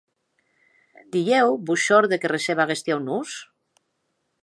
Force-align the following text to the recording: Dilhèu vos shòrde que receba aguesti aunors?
Dilhèu 1.17 1.49
vos 1.69 1.81
shòrde 1.89 2.19
que 2.25 2.31
receba 2.35 2.61
aguesti 2.67 2.89
aunors? 2.97 3.31